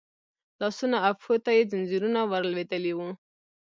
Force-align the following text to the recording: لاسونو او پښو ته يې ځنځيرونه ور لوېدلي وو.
لاسونو 0.59 0.97
او 1.05 1.13
پښو 1.19 1.35
ته 1.45 1.51
يې 1.57 1.63
ځنځيرونه 1.71 2.19
ور 2.31 2.43
لوېدلي 2.51 2.93
وو. 2.95 3.09